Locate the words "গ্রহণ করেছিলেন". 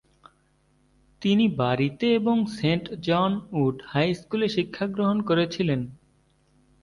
4.87-5.81